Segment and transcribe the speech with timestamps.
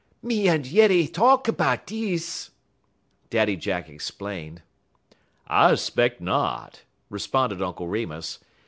[0.23, 2.49] "Me yent yeddy tahlk 'bout dis,"
[3.29, 4.63] Daddy Jack explained.
[5.45, 6.81] "I 'speck not,"
[7.11, 8.39] responded Uncle Remus.